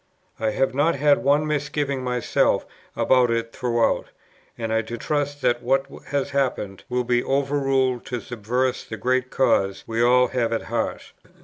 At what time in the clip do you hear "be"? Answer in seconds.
7.03-7.23